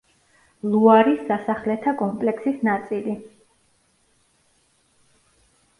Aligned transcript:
ლუარის 0.75 1.21
სასახლეთა 1.27 1.93
კომპლექსის 2.01 2.59
ნაწილი. 2.69 3.15